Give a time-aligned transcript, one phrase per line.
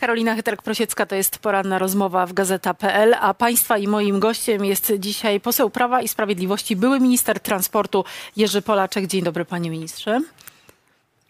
[0.00, 5.40] Karolina Chyterk-Prosiecka to jest poranna rozmowa w Gazeta.pl, a Państwa i moim gościem jest dzisiaj
[5.40, 8.04] poseł Prawa i Sprawiedliwości, były minister transportu
[8.36, 9.06] Jerzy Polaczek.
[9.06, 10.20] Dzień dobry panie ministrze.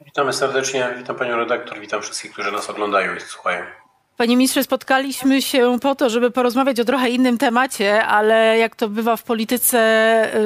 [0.05, 3.80] Witamy serdecznie, witam panią redaktor, witam wszystkich, którzy nas oglądają i słuchają.
[4.21, 8.89] Panie ministrze, spotkaliśmy się po to, żeby porozmawiać o trochę innym temacie, ale jak to
[8.89, 9.79] bywa w polityce,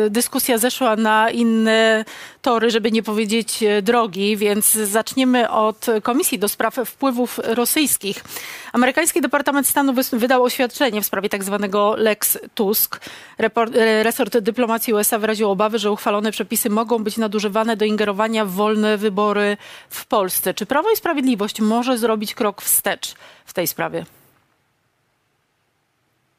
[0.07, 2.05] y, dyskusja zeszła na inne
[2.43, 8.25] tory, żeby nie powiedzieć y, drogi, więc zaczniemy od Komisji do Spraw Wpływów Rosyjskich.
[8.73, 13.00] Amerykański Departament Stanu wydał oświadczenie w sprawie tak zwanego Lex Tusk.
[13.41, 18.50] Y, resort dyplomacji USA wyraził obawy, że uchwalone przepisy mogą być nadużywane do ingerowania w
[18.50, 19.57] wolne wybory
[19.91, 20.54] w Polsce.
[20.54, 23.14] Czy Prawo i Sprawiedliwość może zrobić krok wstecz
[23.45, 24.04] w tej sprawie?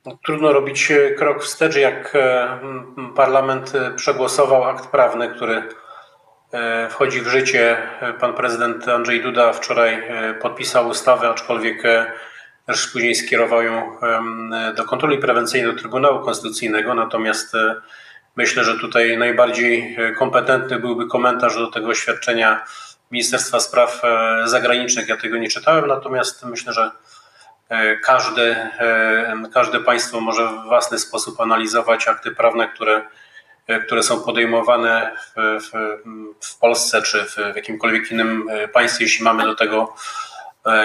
[0.05, 2.59] No, trudno robić e, krok wstecz, jak e,
[3.15, 5.63] parlament e, przegłosował akt prawny, który
[6.89, 7.77] wchodzi w życie.
[8.19, 10.03] Pan prezydent Andrzej Duda wczoraj
[10.41, 11.83] podpisał ustawę, aczkolwiek
[12.65, 13.97] też później skierował ją
[14.75, 16.93] do kontroli prewencyjnej do Trybunału Konstytucyjnego.
[16.93, 17.53] Natomiast
[18.35, 22.65] myślę, że tutaj najbardziej kompetentny byłby komentarz do tego oświadczenia
[23.11, 24.01] Ministerstwa Spraw
[24.45, 25.07] Zagranicznych.
[25.07, 26.91] Ja tego nie czytałem, natomiast myślę, że
[28.03, 33.07] każdy, e, każde państwo może w własny sposób analizować akty prawne, które,
[33.67, 35.71] e, które są podejmowane w, w,
[36.39, 39.95] w Polsce czy w, w jakimkolwiek innym państwie, jeśli mamy do tego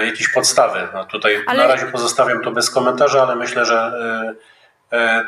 [0.05, 0.87] jakieś podstawy.
[0.93, 1.57] No tutaj ale...
[1.57, 4.35] na razie pozostawiam to bez komentarza, ale myślę, że E,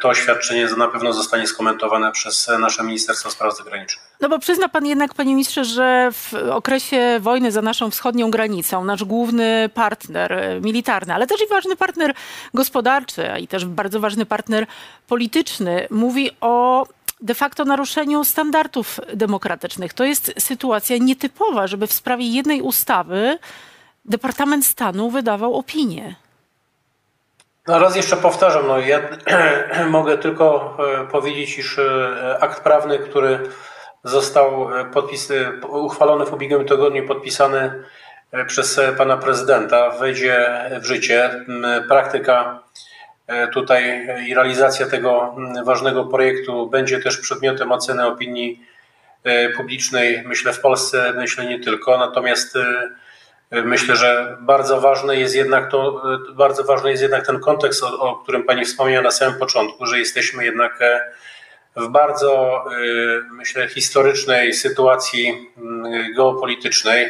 [0.02, 4.14] to oświadczenie na pewno zostanie skomentowane przez nasze Ministerstwo Spraw Zagranicznych.
[4.22, 8.86] No bo przyzna pan jednak, panie ministrze, że w okresie wojny za naszą wschodnią granicą
[8.86, 12.14] nasz główny partner e, militarny, ale też i ważny partner
[12.54, 14.66] gospodarczy, i też bardzo ważny partner
[15.08, 16.86] polityczny mówi o
[17.22, 19.94] de facto naruszeniu standardów demokratycznych.
[19.94, 23.40] To jest sytuacja nietypowa, żeby w sprawie jednej ustawy
[24.06, 26.16] Departament Stanu wydawał opinię.
[27.68, 29.00] No raz jeszcze powtarzam, no ja
[29.90, 33.40] mogę tylko e, powiedzieć, iż e, akt prawny, który
[34.04, 35.32] został e, podpis,
[35.70, 37.84] uchwalony w ubiegłym tygodniu, podpisany
[38.48, 40.48] przez pana prezydenta, wejdzie
[40.82, 41.46] w życie.
[41.88, 42.60] Praktyka
[43.54, 45.36] tutaj i realizacja tego
[45.66, 48.62] ważnego projektu będzie też przedmiotem oceny opinii
[49.58, 51.98] publicznej, myślę w Polsce, myślę nie tylko.
[51.98, 52.58] Natomiast
[53.54, 56.04] Myślę, że bardzo ważny jest jednak to,
[56.36, 60.00] bardzo ważny jest jednak ten kontekst, o, o którym Pani wspomniała na samym początku, że
[60.00, 61.12] jesteśmy jednak e,
[61.76, 62.76] w bardzo, e,
[63.32, 67.10] myślę, historycznej sytuacji mm, geopolitycznej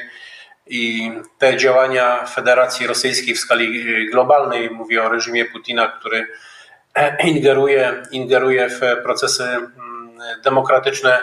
[0.68, 6.28] i te działania Federacji Rosyjskiej w skali globalnej, mówię o reżimie Putina, który
[7.24, 9.72] ingeruje, ingeruje w procesy mm,
[10.44, 11.20] demokratyczne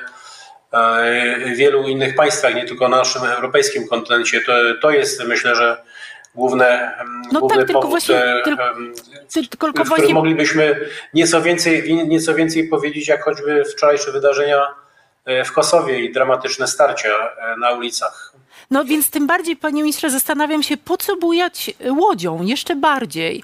[0.72, 4.40] w wielu innych państwach, nie tylko na naszym europejskim kontynencie.
[4.40, 5.82] To, to jest myślę, że
[6.34, 6.92] główne,
[7.32, 8.64] no główny tak, powód, właśnie, e, tylko,
[9.30, 10.14] tylko w którym właśnie...
[10.14, 14.66] moglibyśmy nieco więcej, nieco więcej powiedzieć, jak choćby wczorajsze wydarzenia
[15.24, 18.32] e, w Kosowie i dramatyczne starcia e, na ulicach.
[18.70, 23.42] No więc tym bardziej, panie ministrze, zastanawiam się, po co bujać łodzią jeszcze bardziej?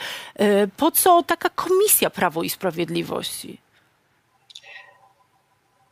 [0.76, 3.58] Po co taka komisja Prawo i Sprawiedliwości?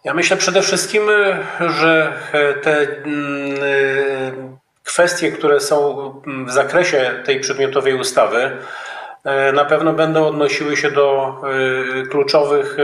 [0.04, 1.02] Ja myślę przede wszystkim,
[1.78, 2.12] że
[2.62, 6.10] te mm, kwestie, które są
[6.46, 8.56] w zakresie tej przedmiotowej ustawy,
[9.52, 11.36] na pewno będą odnosiły się do
[12.10, 12.76] kluczowych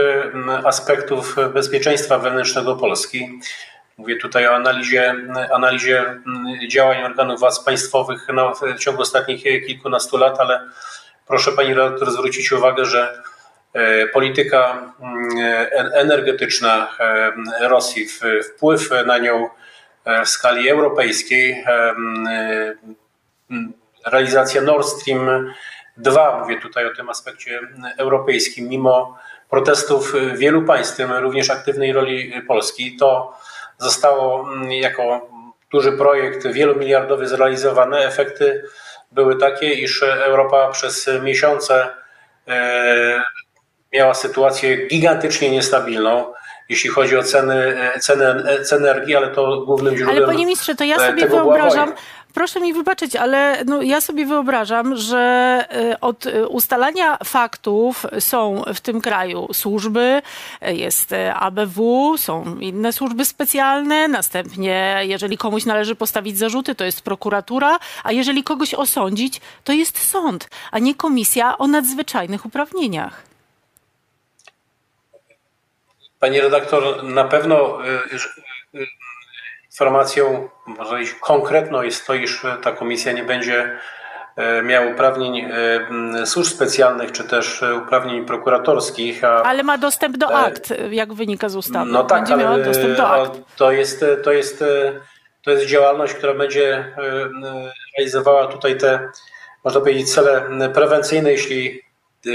[0.65, 3.39] aspektów bezpieczeństwa wewnętrznego Polski.
[3.97, 5.15] Mówię tutaj o analizie,
[5.53, 6.19] analizie
[6.67, 10.59] działań organów władz państwowych no, w ciągu ostatnich kilkunastu lat, ale
[11.27, 13.23] proszę Pani redaktor zwrócić uwagę, że
[14.13, 18.07] polityka mm, e, energetyczna e, Rosji,
[18.43, 19.49] wpływ na nią
[20.25, 21.65] w skali europejskiej,
[24.05, 25.53] realizacja Nord Stream
[25.97, 27.59] 2, mówię tutaj o tym aspekcie
[27.97, 29.17] europejskim, mimo
[29.49, 33.37] protestów wielu państw, w tym również aktywnej roli Polski, to
[33.77, 35.29] zostało jako
[35.71, 37.99] duży projekt wielomiliardowy zrealizowane.
[37.99, 38.63] Efekty
[39.11, 41.89] były takie, iż Europa przez miesiące
[43.93, 46.33] miała sytuację gigantycznie niestabilną,
[46.69, 48.25] jeśli chodzi o ceny, ceny,
[48.63, 50.17] ceny energii, ale to głównym źródłem.
[50.17, 51.93] Ale panie ministrze, to ja sobie wyobrażam,
[52.33, 55.19] proszę mi wybaczyć, ale no, ja sobie wyobrażam, że
[55.91, 60.21] e, od ustalania faktów są w tym kraju służby,
[60.61, 67.79] jest ABW, są inne służby specjalne, następnie jeżeli komuś należy postawić zarzuty, to jest prokuratura,
[68.03, 73.30] a jeżeli kogoś osądzić, to jest sąd, a nie komisja o nadzwyczajnych uprawnieniach.
[76.21, 78.87] Pani redaktor, na pewno y, y,
[79.65, 83.79] informacją, może konkretną jest to, iż ta komisja nie będzie
[84.35, 89.23] e, miał uprawnień e, służb specjalnych, czy też e, uprawnień prokuratorskich.
[89.23, 91.91] A, Ale ma dostęp do akt, jak wynika z ustawy.
[91.91, 93.39] no tak, Będzie ale miała dostęp do e, akt.
[93.57, 94.99] to jest, to, jest, e,
[95.41, 99.09] to jest działalność, która będzie e, e, realizowała tutaj te,
[99.63, 101.81] można powiedzieć, cele prewencyjne, jeśli
[102.27, 102.31] e,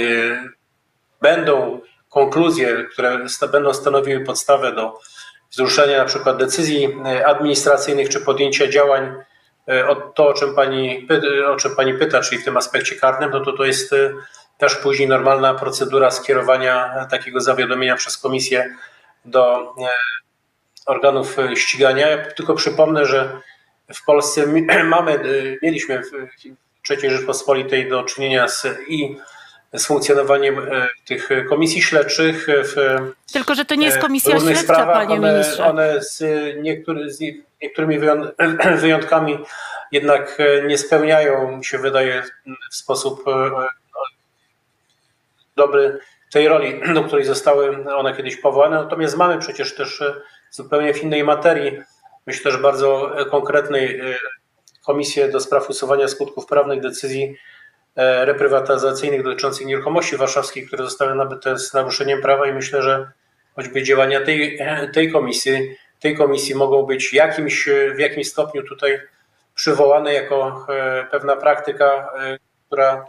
[1.21, 1.81] będą
[2.17, 3.19] konkluzje, które
[3.53, 5.01] będą stanowiły podstawę do
[5.51, 9.15] wzruszenia na przykład decyzji e, administracyjnych czy podjęcia działań
[9.67, 11.09] e, to, o czym pani,
[11.47, 14.13] o czym pani pyta, czyli w tym aspekcie karnym, no to to jest e,
[14.59, 18.75] też później normalna procedura skierowania takiego zawiadomienia przez komisję
[19.25, 19.75] do
[20.87, 22.09] organów ścigania.
[22.09, 23.41] Ja tylko przypomnę, że
[23.95, 24.47] w Polsce
[24.85, 25.21] mamy,
[25.63, 26.11] mieliśmy w
[26.91, 29.17] III Rzeczpospolitej do czynienia z i
[29.73, 32.97] z funkcjonowaniem e, tych komisji śledczych w
[33.33, 34.95] Tylko, że to nie jest e, komisja śledcza, sprawach.
[34.95, 35.67] panie one, ministrze.
[35.67, 36.23] One z,
[36.63, 37.21] niektóry, z
[37.63, 38.33] niektórymi wyją-
[38.81, 39.39] wyjątkami
[39.93, 42.23] jednak e, nie spełniają, mi się wydaje,
[42.71, 43.25] w sposób
[45.57, 45.99] dobry
[46.33, 48.77] tej roli, do której zostały one kiedyś powołane.
[48.77, 50.03] Natomiast mamy przecież też
[50.51, 51.79] zupełnie w innej materii,
[52.27, 54.01] myślę, że bardzo konkretnej
[54.87, 57.37] Komisję do spraw usuwania skutków prawnych decyzji
[57.97, 63.11] reprywatyzacyjnych dotyczących nieruchomości warszawskich, które zostały nabyte z naruszeniem prawa i myślę, że
[63.55, 64.59] choćby działania tej,
[64.93, 69.01] tej komisji, tej komisji mogą być jakimś, w jakimś stopniu tutaj
[69.55, 73.05] przywołane jako e, pewna praktyka, e, która e,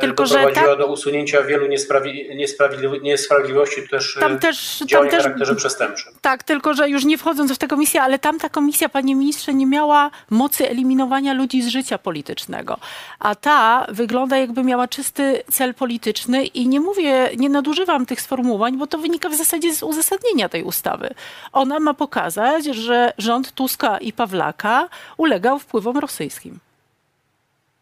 [0.00, 4.88] Tylko, że doprowadziła tam- do usunięcia wielu niesprawi, niesprawiedli, niesprawiedliwości, też e, Tam też, tam
[4.88, 6.12] działań o też charakterze przestępczym.
[6.20, 9.66] Tak, tylko że już nie wchodząc w tę komisję, ale tamta komisja, panie ministrze, nie
[9.66, 12.78] miała mocy eliminowania ludzi z życia politycznego.
[13.18, 18.76] A ta wygląda jakby miała czysty cel polityczny i nie mówię, nie nadużywam tych sformułowań,
[18.78, 21.10] bo to wynika w zasadzie z uzasadnienia tej ustawy.
[21.52, 26.58] Ona ma pokazać, że rząd Tuska i Pawlaka ulegał wpływom rosyjskim.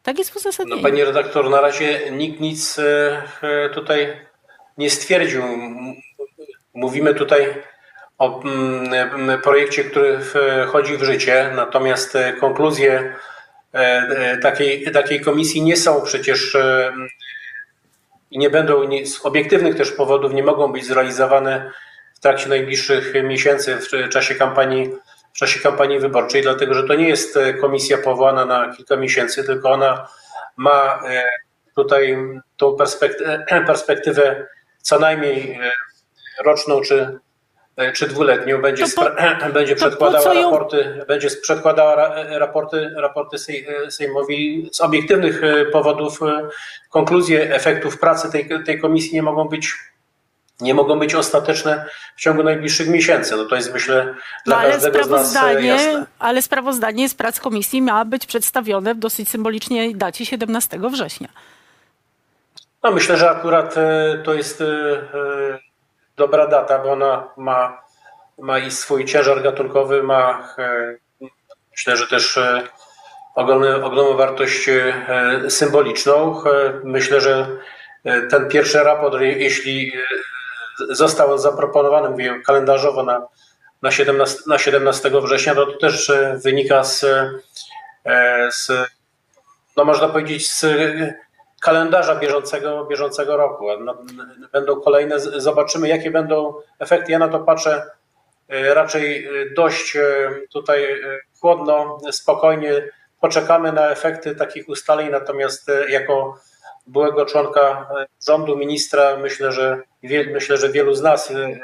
[0.02, 0.82] Tak jest w No, uzasadnieniu.
[0.82, 4.16] pani redaktor, na razie nikt nic e, e, tutaj
[4.78, 5.42] nie stwierdził.
[6.74, 7.54] Mówimy tutaj
[8.18, 8.42] o
[9.42, 10.18] projekcie, który
[10.66, 13.14] wchodzi w życie, natomiast e, konkluzje
[14.42, 16.56] takiej, takiej komisji nie są przecież
[18.30, 21.70] i nie będą z obiektywnych też powodów nie mogą być zrealizowane
[22.14, 24.90] w trakcie najbliższych miesięcy w czasie kampanii,
[25.34, 29.44] w czasie kampanii wyborczej, dlatego że to nie jest e, komisja powołana na kilka miesięcy,
[29.44, 30.08] tylko ona
[30.56, 31.24] ma e,
[31.76, 32.18] tutaj
[32.56, 34.46] tą perspektywę, perspektywę
[34.82, 35.70] co najmniej e,
[36.44, 37.18] roczną czy,
[37.94, 38.62] czy dwuletnią.
[38.62, 45.40] Będzie, po- będzie przedkładała ją- raporty, będzie przedkładała ra- raporty, raporty sej, Sejmowi z obiektywnych
[45.72, 46.20] powodów.
[46.90, 49.72] Konkluzje efektów pracy tej, tej komisji nie mogą być
[50.60, 53.36] nie mogą być ostateczne w ciągu najbliższych miesięcy.
[53.36, 54.14] No to jest myślę No,
[54.46, 56.06] dla ale każdego z nas e, sprawozdanie, jasne.
[56.18, 61.28] ale sprawozdanie z prac komisji ma być przedstawione w dosyć symbolicznej dacie 17 września.
[62.82, 64.64] No myślę, że akurat e, to jest e,
[66.16, 67.82] dobra data, bo ona ma,
[68.38, 70.48] ma i swój ciężar gatunkowy, ma
[71.70, 72.38] myślę, że też
[73.34, 74.70] ogromny, ogromną wartość
[75.48, 76.42] symboliczną.
[76.84, 77.46] Myślę, że
[78.30, 79.92] ten pierwszy raport, je- jeśli
[80.90, 83.26] został zaproponowany mówię, kalendarzowo na,
[83.82, 87.04] na, 17, na 17 września, to, też e, wynika z,
[88.04, 88.70] e, z
[89.76, 90.66] no można powiedzieć, z
[91.60, 93.66] kalendarza bieżącego, bieżącego roku.
[93.80, 93.98] No,
[94.52, 97.12] Będą kolejne, zobaczymy jakie będą efekty.
[97.12, 97.90] Ja na to patrzę
[98.48, 99.96] e, raczej dość
[100.52, 101.02] tutaj
[101.40, 102.88] chłodno, spokojnie.
[103.20, 106.38] Poczekamy na efekty takich ustaleń, natomiast jako
[106.86, 109.82] byłego członka e, rządu, ministra, myślę, że,
[110.32, 111.60] myślę, że wielu z nas e,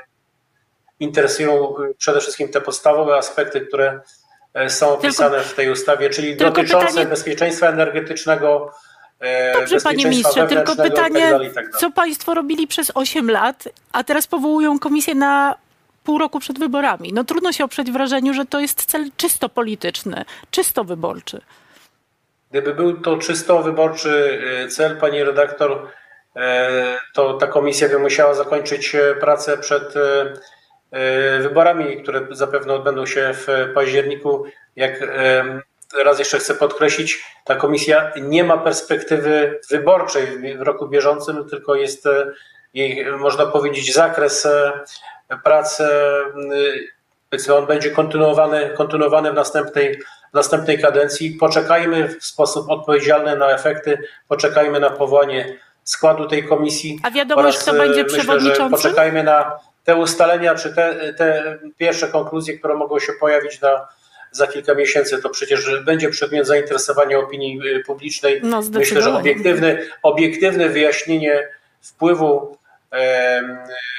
[1.01, 4.01] interesują e, przede wszystkim te podstawowe aspekty, które
[4.69, 8.73] są opisane w tej ustawie, czyli tylko dotyczące pytanie- bezpieczeństwa energetycznego,
[9.55, 13.69] Dobrze, panie ministrze, tylko wewnętrznego pytanie, tak dalej, tak co państwo robili przez 8 lat,
[13.93, 15.55] a teraz powołują komisję na
[16.05, 17.13] pół roku przed wyborami.
[17.13, 21.41] No trudno się oprzeć wrażeniu, że to jest cel czysto polityczny, czysto wyborczy.
[22.51, 25.89] Gdyby był to czysto wyborczy e, cel, pani redaktor,
[26.37, 29.95] e, to ta komisja by musiała zakończyć e, pracę przed
[31.41, 34.45] wyborami, które zapewne odbędą się w październiku.
[34.77, 34.93] Jak
[36.05, 42.05] raz jeszcze chcę podkreślić, ta komisja nie ma perspektywy wyborczej w roku bieżącym, tylko jest
[42.75, 44.49] jej, można powiedzieć, zakres
[45.45, 45.83] prac,
[47.31, 49.99] powiedzmy, on będzie kontynuowany, kontynuowany w następnej,
[50.35, 51.31] następnej kadencji.
[51.31, 57.01] Poczekajmy w sposób odpowiedzialny na efekty, poczekajmy na powołanie składu tej komisji.
[57.03, 58.71] A wiadomo już, kto e, będzie myślę, przewodniczącym?
[58.71, 63.89] Poczekajmy na te ustalenia, czy te, te pierwsze konkluzje, które mogą się pojawić na,
[64.31, 68.41] za kilka miesięcy, to przecież będzie przedmiot zainteresowania opinii publicznej.
[68.43, 71.49] No, Myślę, że obiektywne, obiektywne wyjaśnienie
[71.81, 72.59] wpływu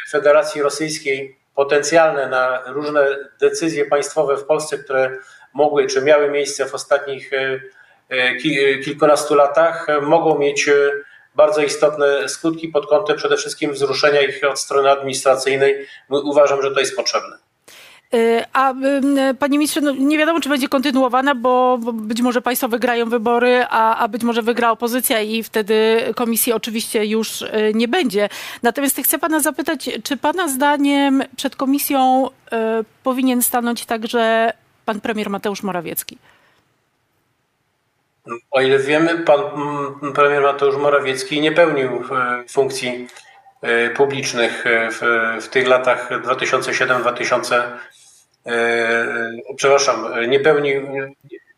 [0.09, 5.17] Federacji Rosyjskiej potencjalne na różne decyzje państwowe w Polsce, które
[5.53, 7.31] mogły czy miały miejsce w ostatnich
[8.85, 10.69] kilkunastu latach, mogą mieć
[11.35, 15.87] bardzo istotne skutki pod kątem przede wszystkim wzruszenia ich od strony administracyjnej.
[16.09, 17.37] Uważam, że to jest potrzebne.
[18.13, 18.73] Y, a
[19.39, 23.97] panie ministrze, no nie wiadomo, czy będzie kontynuowana, bo, być może państwo wygrają wybory, a,
[23.97, 28.29] a, być może wygra opozycja i wtedy komisji oczywiście już y, nie będzie.
[28.63, 32.55] Natomiast chcę pana zapytać, czy pana zdaniem przed komisją y,
[33.03, 34.53] powinien stanąć także
[34.85, 36.17] pan premier Mateusz Morawiecki?
[38.51, 41.89] O ile wiemy, pan mm, premier Mateusz Morawiecki nie pełnił
[42.49, 43.07] funkcji
[43.95, 45.01] publicznych e, w,
[45.45, 47.61] w tych latach 2007-2000.
[49.55, 50.81] Przepraszam, nie pełnił,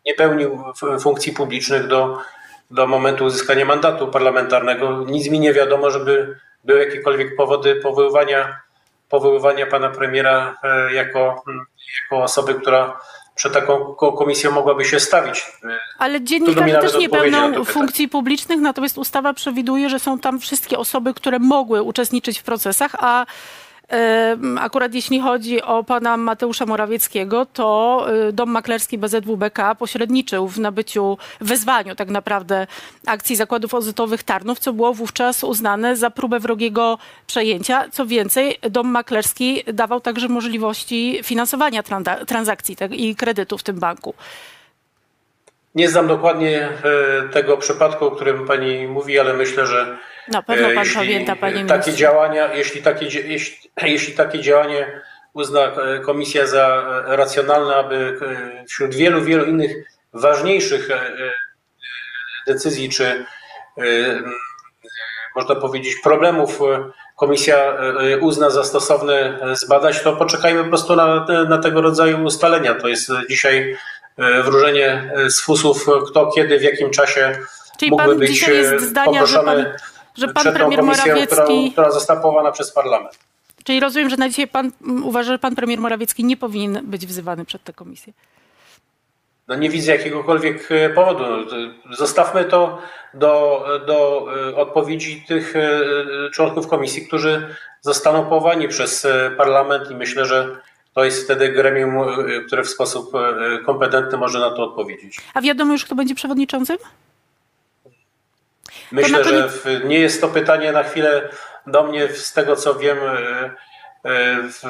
[0.06, 0.64] nie pełnił
[1.00, 2.18] funkcji publicznych do,
[2.70, 5.04] do momentu uzyskania mandatu parlamentarnego.
[5.04, 8.60] Nic mi nie wiadomo, żeby były jakiekolwiek powody powoływania,
[9.08, 10.56] powoływania pana premiera
[10.92, 11.42] jako,
[12.02, 13.00] jako osoby, która
[13.34, 15.52] przed taką komisją mogłaby się stawić.
[15.98, 21.14] Ale dziennikarze też nie pełnią funkcji publicznych, natomiast ustawa przewiduje, że są tam wszystkie osoby,
[21.14, 23.26] które mogły uczestniczyć w procesach, a
[24.58, 31.18] Akurat jeśli chodzi o pana Mateusza Morawieckiego, to y, Dom Maklerski BZWBK pośredniczył w nabyciu,
[31.40, 32.66] wezwaniu tak naprawdę
[33.06, 37.88] akcji zakładów ozytowych Tarnów, co było wówczas uznane za próbę wrogiego przejęcia.
[37.92, 41.82] Co więcej, Dom Maklerski dawał także możliwości finansowania
[42.26, 44.14] transakcji i kredytu w tym banku.
[45.74, 49.98] Nie znam dokładnie e, tego przypadku, o którym pani mówi, ale myślę, że
[50.28, 55.00] na pewno pan jeśli pamięta, panie takie działania, jeśli takie, jeśli, jeśli takie działanie
[55.32, 58.18] uzna e, komisja za racjonalne, aby
[58.60, 59.70] e, wśród wielu, wielu innych
[60.12, 60.88] ważniejszych
[62.46, 63.24] decyzji, czy
[65.36, 66.60] można powiedzieć problemów
[67.16, 67.76] komisja
[68.20, 72.74] uzna za stosowne zbadać, to poczekajmy po prostu na, na tego rodzaju ustalenia.
[72.74, 74.01] To jest dzisiaj E,
[74.44, 77.38] wróżenie z fusów, kto, kiedy, w jakim czasie
[77.82, 79.64] Czyli mógłby pan być jest e, zdania, że pan,
[80.14, 81.26] że pan premier Morawiecki...
[81.26, 83.18] Która, która została powołana przez parlament.
[83.64, 87.44] Czyli rozumiem, że na dzisiaj pan uważa, że pan premier Morawiecki nie powinien być wzywany
[87.44, 88.12] przed tę komisję.
[89.48, 91.24] No nie widzę jakiegokolwiek e, powodu.
[91.90, 92.78] Zostawmy to
[93.14, 94.26] do, do
[94.56, 95.54] odpowiedzi tych
[96.32, 100.56] członków komisji, którzy zostaną powołani przez parlament i myślę, że
[100.94, 105.20] to jest wtedy gremium, e, które w sposób e, kompetentny może na to odpowiedzieć.
[105.34, 106.78] A wiadomo już, kto będzie przewodniczącym?
[108.92, 109.48] Myślę, że
[109.84, 111.28] nie jest to pytanie na chwilę
[111.66, 112.08] do mnie.
[112.08, 113.52] Z tego co wiem, e,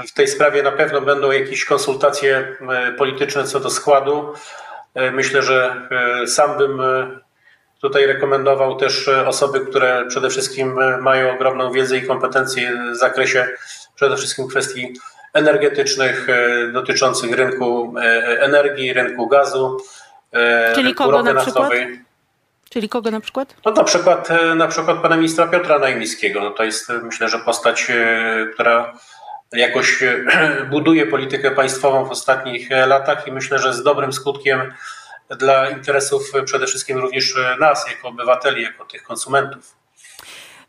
[0.08, 2.56] w tej sprawie na pewno będą jakieś konsultacje
[2.98, 4.34] polityczne co do składu.
[5.12, 5.88] Myślę, że
[6.26, 6.82] sam bym
[7.80, 13.48] tutaj rekomendował też osoby, które przede wszystkim mają ogromną wiedzę i kompetencje w zakresie
[13.94, 14.94] przede wszystkim kwestii
[15.32, 18.02] energetycznych e, dotyczących rynku e,
[18.40, 19.76] energii, rynku gazu,
[20.32, 21.86] e, Czyli kogo ropy na naftowej.
[21.86, 22.06] Przykład?
[22.70, 23.56] Czyli kogo na przykład?
[23.64, 26.40] No na przykład, na przykład pana ministra Piotra Najmiskiego.
[26.40, 27.92] No to jest myślę, że postać,
[28.54, 28.92] która
[29.52, 30.04] jakoś
[30.70, 34.74] buduje politykę państwową w ostatnich latach i myślę, że z dobrym skutkiem
[35.30, 39.81] dla interesów przede wszystkim również nas, jako obywateli, jako tych konsumentów.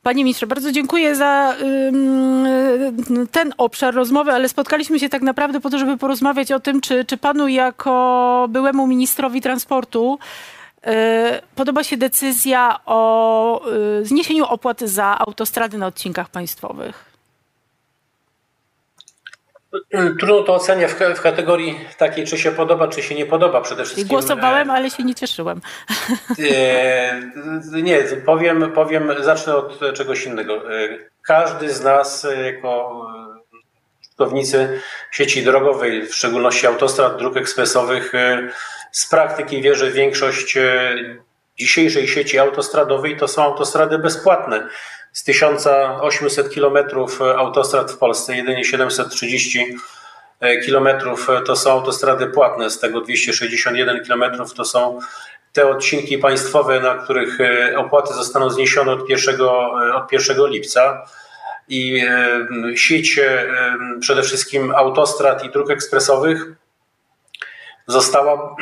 [0.04, 1.56] Panie ministrze, bardzo dziękuję za
[3.32, 7.06] ten obszar rozmowy, ale spotkaliśmy się tak naprawdę po to, żeby porozmawiać o tym, czy,
[7.06, 10.20] czy panu jako byłemu ministrowi transportu
[10.88, 10.90] y,
[11.56, 13.62] podoba się decyzja o
[14.02, 17.13] y, zniesieniu opłat za autostrady na odcinkach państwowych.
[20.20, 24.08] Trudno to oceniać w, kategorii takiej, czy się podoba, czy się nie podoba przede wszystkim.
[24.08, 25.62] Głosowałem, ale się nie cieszyłem.
[26.40, 27.22] E,
[27.72, 30.56] nie, powiem, powiem, zacznę od czegoś innego.
[30.56, 30.88] E,
[31.22, 33.02] każdy z nas jako
[34.02, 38.50] użytkownicy sieci drogowej, w szczególności autostrad, dróg ekspresowych, e,
[38.92, 40.58] z praktyki wie, że większość
[41.60, 44.68] dzisiejszej sieci autostradowej to są autostrady bezpłatne
[45.14, 46.78] z 1800 km
[47.38, 49.78] autostrad w Polsce jedynie 730
[50.66, 50.88] km
[51.46, 54.24] to są autostrady płatne, z tego 261 km
[54.56, 55.00] to są
[55.54, 59.46] te odcinki państwowe, na których e, opłaty zostaną zniesione od 1, e,
[59.96, 61.06] od 1 lipca.
[61.68, 63.20] I e, sieć
[64.00, 66.46] przede wszystkim autostrad i dróg ekspresowych
[67.88, 68.56] została,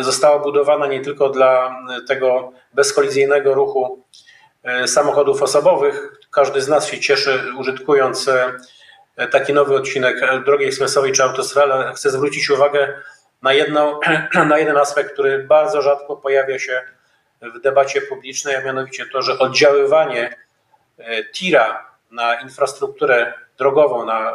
[0.00, 4.37] została budowana nie tylko dla tego bezkolizyjnego ruchu E,
[4.86, 6.12] samochodów osobowych.
[6.30, 11.94] Każdy z nas się cieszy użytkując e, taki nowy odcinek drogi ekspresowej czy autostrady.
[11.94, 13.02] Chcę zwrócić uwagę
[13.42, 14.00] na, jedną,
[14.48, 16.82] na jeden aspekt, który bardzo rzadko pojawia się
[17.42, 20.36] w debacie publicznej, a mianowicie to, że oddziaływanie
[21.32, 24.32] tira na infrastrukturę drogową na,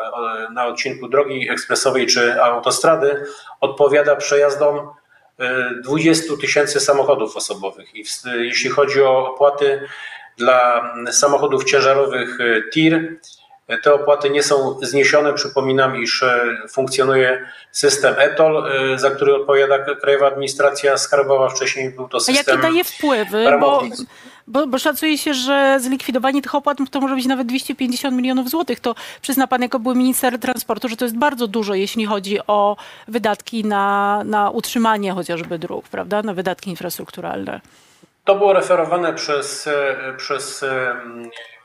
[0.50, 3.26] na odcinku drogi ekspresowej czy autostrady
[3.62, 4.90] odpowiada przejazdom
[5.84, 7.96] 20 tysięcy samochodów osobowych.
[7.96, 9.82] I jeśli chodzi o opłaty
[10.38, 12.38] dla samochodów ciężarowych
[12.74, 13.18] TIR,
[13.78, 15.34] te opłaty nie są zniesione.
[15.34, 21.50] Przypominam, iż e, funkcjonuje system ETOL, e, za który odpowiada Krajowa Administracja Skarbowa.
[21.50, 22.44] Wcześniej był to system.
[22.48, 23.46] A jakie daje wpływy?
[23.60, 23.84] Bo,
[24.48, 28.80] bo, bo, szacuje się, że zlikwidowanie tych opłat to może być nawet 250 milionów złotych.
[28.80, 32.78] To przyzna pan jako były minister transportu, że to jest bardzo dużo, jeśli chodzi o
[33.08, 36.22] wydatki na, na utrzymanie chociażby dróg, prawda?
[36.22, 37.62] Na wydatki infrastrukturalne.
[38.26, 40.66] To było referowane przez, e, przez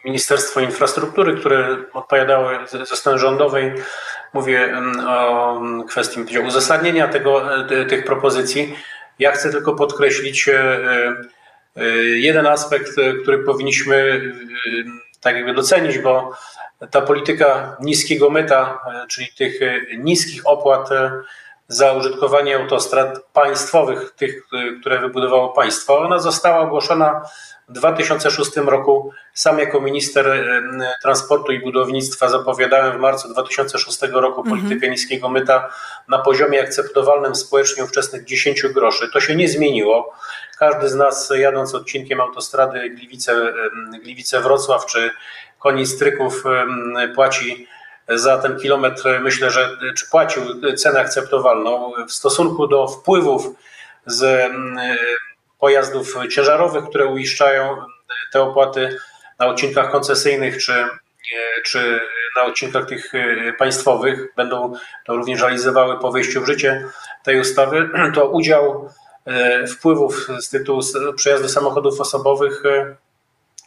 [0.08, 3.72] Ministerstwo Infrastruktury, które odpowiadało ze strony rządowej.
[4.32, 8.76] Mówię mm, o kwestii uzasadnienia tego, e, tych propozycji.
[9.18, 10.60] Ja chcę tylko podkreślić e,
[11.76, 14.22] e, jeden aspekt, który powinniśmy
[15.20, 16.32] tak jakby docenić, bo
[16.90, 19.60] ta polityka niskiego meta, czyli tych
[19.98, 20.88] niskich opłat
[21.68, 24.42] za użytkowanie autostrad państwowych, tych,
[24.80, 27.22] które wybudowało państwo, ona została ogłoszona
[27.68, 30.44] w 2006 roku sam jako minister
[31.02, 34.56] transportu i budownictwa zapowiadałem w marcu 2006 roku mhm.
[34.56, 35.70] politykę niskiego myta
[36.08, 39.10] na poziomie akceptowalnym społecznie ówczesnych 10 groszy.
[39.12, 40.14] To się nie zmieniło.
[40.58, 43.52] Każdy z nas jadąc odcinkiem autostrady Gliwice,
[44.02, 45.10] Gliwice Wrocław czy
[45.58, 46.44] Koni Stryków
[47.14, 47.68] płaci
[48.08, 50.42] za ten kilometr, myślę, że czy płacił
[50.76, 53.46] cenę akceptowalną w stosunku do wpływów
[54.06, 54.52] z
[55.58, 57.76] pojazdów ciężarowych, które uiszczają
[58.32, 58.98] te opłaty
[59.38, 60.84] na odcinkach koncesyjnych czy,
[61.64, 62.00] czy
[62.36, 64.72] na odcinkach tych e, państwowych, będą
[65.06, 66.84] to również realizowały po wejściu w życie
[67.24, 68.90] tej ustawy, to udział
[69.24, 70.80] e, wpływów z tytułu
[71.16, 72.96] przejazdu samochodów osobowych e,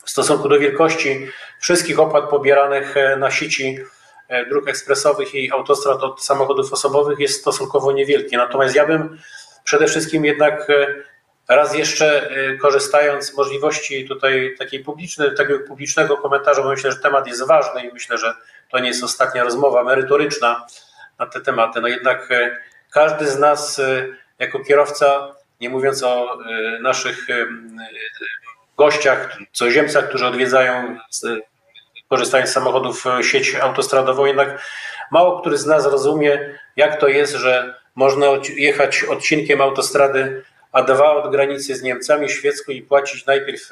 [0.06, 1.28] w stosunku do wielkości
[1.60, 3.80] wszystkich opłat pobieranych na sieci
[4.50, 8.38] dróg ekspresowych i autostrad od samochodów osobowych jest stosunkowo niewielki.
[8.38, 9.18] Natomiast ja bym
[9.64, 10.68] przede wszystkim jednak
[11.56, 16.98] Raz jeszcze y, korzystając z możliwości tutaj takiej publicznej, takiego publicznego komentarza, bo myślę, że
[16.98, 18.34] temat jest ważny i myślę, że
[18.70, 20.66] to nie jest ostatnia rozmowa merytoryczna
[21.20, 21.82] na te tematy.
[21.82, 22.30] No jednak
[22.92, 23.82] każdy z nas
[24.40, 26.38] jako kierowca, nie mówiąc o
[26.82, 27.28] naszych
[28.78, 30.98] gościach, cudzoziemcach, którzy odwiedzają,
[32.12, 34.62] korzystając z samochodów sieć autostradową, jednak
[35.12, 41.12] mało który z nas rozumie, jak to jest, że można jechać odcinkiem autostrady a 2
[41.16, 43.70] od granicy z Niemcami świecką i płacić najpierw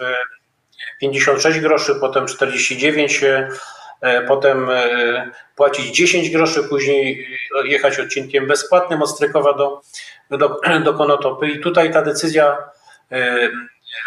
[1.02, 3.49] 56 e, groszy, potem 49, e,
[4.02, 4.69] e, potem
[5.56, 7.28] płacić 10 groszy, później
[7.63, 9.82] jechać odcinkiem bezpłatnym od Strykowa do,
[10.30, 11.47] do, do Konotopy.
[11.47, 12.58] I tutaj ta decyzja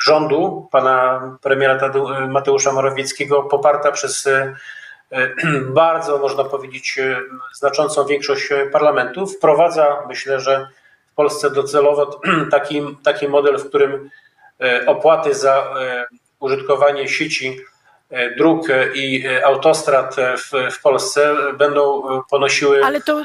[0.05, 1.91] rządu, pana premiera
[2.29, 4.29] Mateusza Morawieckiego, poparta przez
[5.69, 6.99] bardzo, można powiedzieć,
[7.55, 10.69] znaczącą większość parlamentu, wprowadza, myślę, że
[11.13, 14.11] w Polsce docelowo taki, taki model, w którym
[14.61, 16.07] e, opłaty za e,
[16.41, 17.72] użytkowanie sieci e,
[18.39, 23.23] dróg i autostrad w, w Polsce będą ponosiły to...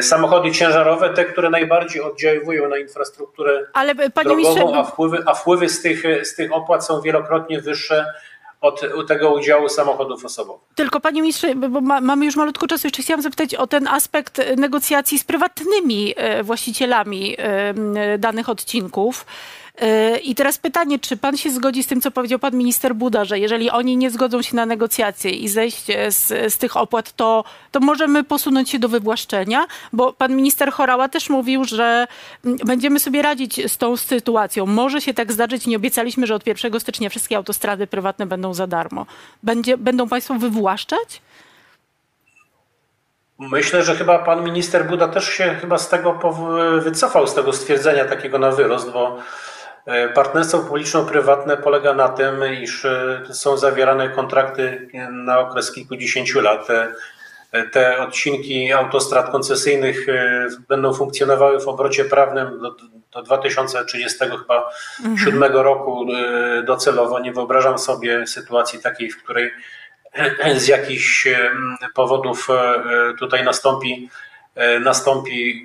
[0.00, 5.82] samochody ciężarowe, te, które najbardziej oddziaływują na infrastrukturę Ale, drogową, a, wpływy, a wpływy z
[5.82, 8.06] tych, z tych opłat są wielokrotnie wyższe
[8.62, 10.62] od tego udziału samochodów osobowych.
[10.74, 14.40] Tylko panie ministrze, bo ma, mamy już malutko czasu, jeszcze chciałam zapytać o ten aspekt
[14.56, 19.26] negocjacji z prywatnymi e, właścicielami e, danych odcinków.
[19.80, 23.24] E, I teraz pytanie, czy pan się zgodzi z tym, co powiedział pan minister Buda,
[23.24, 27.44] że jeżeli oni nie zgodzą się na negocjacje i zejście z, z tych opłat, to,
[27.70, 29.66] to możemy posunąć się do wywłaszczenia?
[29.92, 32.06] Bo pan minister Chorała też mówił, że
[32.44, 34.66] mm, będziemy sobie radzić z tą sytuacją.
[34.66, 38.66] Może się tak zdarzyć, nie obiecaliśmy, że od 1 stycznia wszystkie autostrady prywatne będą za
[38.66, 39.06] darmo.
[39.42, 41.22] Będzie, będą państwo wywłaszczać?
[43.38, 46.18] Myślę, że chyba pan minister Buda też się chyba z tego
[46.80, 49.18] wycofał, z tego stwierdzenia takiego na wyrost, bo
[49.61, 49.61] E,
[50.14, 56.68] partnerstwo publiczno-prywatne polega na tym, iż e, są zawierane kontrakty na okres kilkudziesięciu lat.
[57.72, 62.76] Te odcinki autostrad koncesyjnych e, będą funkcjonowały w obrocie prawnym do,
[63.12, 64.70] do 2030 chyba
[65.04, 65.42] mhm.
[65.52, 66.06] roku
[66.64, 67.20] docelowo.
[67.20, 69.50] Nie wyobrażam sobie sytuacji takiej, w której
[70.56, 71.28] z jakichś
[71.94, 72.48] powodów
[73.18, 74.10] tutaj nastąpi,
[74.80, 75.64] nastąpi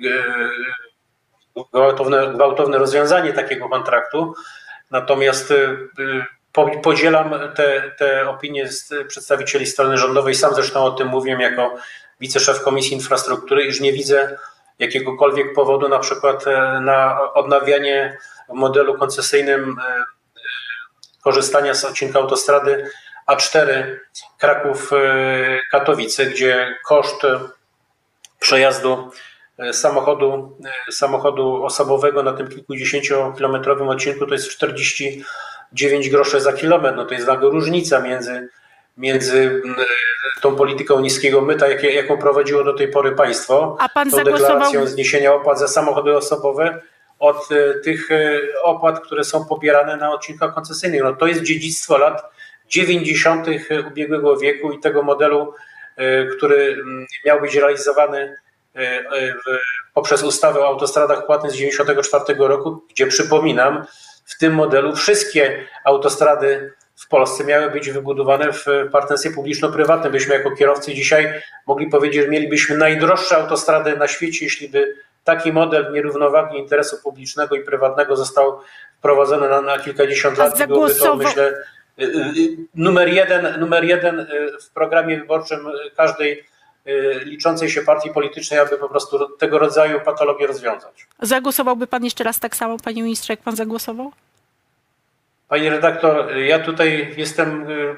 [1.72, 4.34] gwałtowne, gwałtowne rozwiązanie takiego kontraktu.
[4.90, 5.54] Natomiast y,
[5.98, 8.68] y, podzielam te, te opinie
[9.08, 10.34] przedstawicieli strony rządowej.
[10.34, 11.74] Sam zresztą o tym mówiłem jako
[12.20, 14.38] wiceszef Komisji Infrastruktury, iż nie widzę
[14.78, 16.44] jakiegokolwiek powodu, na przykład
[16.80, 18.18] na odnawianie
[18.48, 19.76] w modelu koncesyjnym
[21.22, 22.90] korzystania z odcinka autostrady
[23.28, 23.96] A4
[24.38, 27.22] Kraków-Katowice, gdzie koszt
[28.40, 29.10] przejazdu
[29.72, 30.58] samochodu,
[30.90, 36.96] samochodu osobowego na tym kilkudziesięciokilometrowym odcinku to jest 49 groszy za kilometr.
[36.96, 38.48] No to jest taka różnica między,
[38.96, 39.62] między
[40.40, 44.48] tą polityką niskiego myta, jak, jaką prowadziło do tej pory państwo, A pan tą zagłosował...
[44.48, 46.80] deklaracją zniesienia opłat za samochody osobowe
[47.18, 47.48] od
[47.84, 48.08] tych
[48.62, 51.02] opłat, które są pobierane na odcinkach koncesyjnych.
[51.02, 52.22] No to jest dziedzictwo lat
[52.68, 53.46] 90.
[53.88, 55.54] ubiegłego wieku i tego modelu,
[56.36, 56.84] który
[57.26, 58.36] miał być realizowany
[59.94, 63.86] poprzez ustawę o autostradach płatnych z 1994 roku, gdzie przypominam,
[64.24, 70.12] w tym modelu wszystkie autostrady w Polsce miały być wybudowane w partnerstwie publiczno-prywatnym.
[70.12, 71.32] Byśmy jako kierowcy dzisiaj
[71.66, 77.56] mogli powiedzieć, że mielibyśmy najdroższe autostrady na świecie, jeśli by taki model nierównowagi interesu publicznego
[77.56, 78.60] i prywatnego został
[78.98, 80.66] wprowadzony na, na kilkadziesiąt lat.
[80.66, 81.64] Byłoby to, myślę,
[81.98, 84.26] y, y, numer jeden, numer jeden y,
[84.62, 85.58] w programie wyborczym
[85.96, 86.44] każdej y,
[87.24, 91.06] liczącej się partii politycznej, aby po prostu tego rodzaju patologię rozwiązać.
[91.22, 94.12] Zagłosowałby pan jeszcze raz tak samo, panie ministrze, jak pan zagłosował?
[95.48, 97.96] Pani redaktor, ja tutaj jestem y,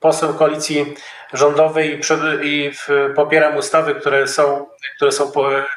[0.00, 0.94] poseł koalicji
[1.32, 2.00] rządowej
[2.42, 2.70] i,
[3.16, 5.32] popieram ustawy, które są, które są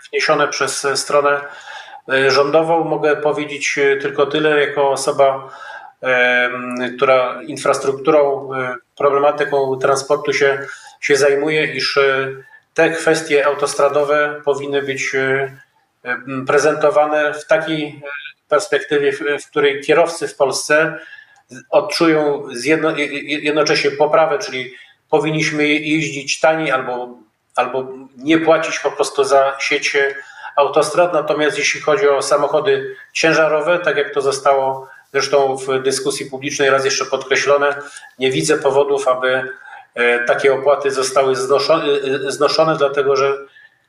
[0.10, 1.42] wniesione przez stronę
[2.13, 2.84] y, rządową.
[2.84, 5.50] Mogę powiedzieć y, tylko tyle, jako osoba,
[6.96, 10.68] która infrastrukturą, y, problematyką transportu się,
[11.00, 15.52] się zajmuje, iż y, te kwestie autostradowe powinny być y,
[16.04, 18.02] em, prezentowane w takiej
[18.50, 21.00] perspektywie, w, której kierowcy w Polsce
[21.70, 24.74] odczują zjedno, jednocześnie poprawę, czyli
[25.10, 27.18] powinniśmy jeździć taniej albo,
[27.56, 29.98] albo nie płacić po prostu za sieć
[30.56, 31.14] autostrad.
[31.14, 36.86] Natomiast jeśli chodzi o samochody ciężarowe, tak jak to zostało zresztą w dyskusji publicznej raz
[36.86, 37.76] jeszcze podkreślone,
[38.20, 39.44] nie widzę powodów, aby e,
[40.28, 43.38] takie opłaty zostały znoszone, e, znoszone dlatego że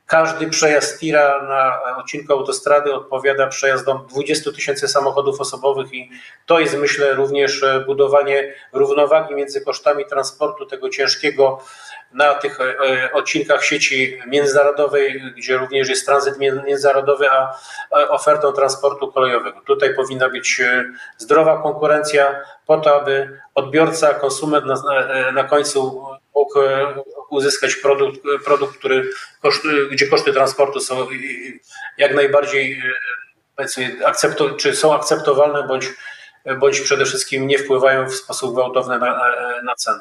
[0.05, 6.09] każdy przejazd tira na odcinku autostrady odpowiada przejazdom 20 tysięcy samochodów osobowych i
[6.45, 11.63] to jest myślę również e, budowanie równowagi między kosztami transportu tego ciężkiego
[12.13, 17.53] na tych e, e, odcinkach sieci międzynarodowej, gdzie również jest tranzyt mię- międzynarodowy, a
[17.91, 19.61] ofertą transportu kolejowego.
[19.61, 20.85] Tutaj powinna być e,
[21.17, 26.03] zdrowa konkurencja po to, aby odbiorca, konsument na, na- na końcu
[26.35, 26.95] mógł e,
[27.29, 29.09] uzyskać produkt, produkt który
[29.91, 31.07] gdzie koszty transportu są
[31.97, 32.81] jak najbardziej
[33.59, 33.65] e,
[34.57, 35.85] czy są akceptowalne, bądź,
[36.57, 39.21] bądź przede wszystkim nie wpływają w sposób gwałtowny na,
[39.63, 39.99] na cenę.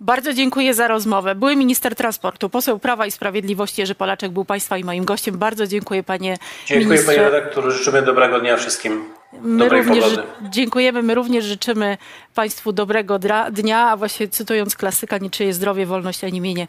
[0.00, 1.34] Bardzo dziękuję za rozmowę.
[1.34, 5.38] Były minister transportu, poseł Prawa i Sprawiedliwości Jerzy Polaczek był państwa i moim gościem.
[5.38, 6.36] Bardzo dziękuję panie
[6.66, 7.06] Dziękuję ministrze.
[7.16, 9.04] panie redaktor, życzymy dobrego dnia wszystkim.
[9.42, 10.22] My Dobrej również pogody.
[10.50, 11.02] dziękujemy.
[11.02, 11.98] My również życzymy
[12.34, 13.18] Państwu dobrego
[13.52, 16.66] dnia, a właśnie cytując klasyka, niczyje zdrowie, wolność ani mienie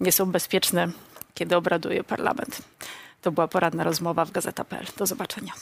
[0.00, 0.88] nie są bezpieczne,
[1.34, 2.58] kiedy obraduje parlament.
[3.22, 4.86] To była poranna rozmowa w Gazeta.pl.
[4.96, 5.52] Do zobaczenia.